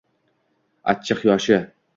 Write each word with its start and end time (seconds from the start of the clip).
Achchiq 0.95 1.23
yoshi 1.31 1.63